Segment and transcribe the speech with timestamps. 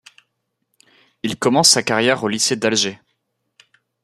[1.21, 2.99] Il commence sa carrière au lycée d'Alger.